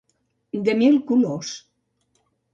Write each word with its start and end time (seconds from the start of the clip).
De 0.69 0.75
mil 0.79 0.97
colors. 1.11 1.53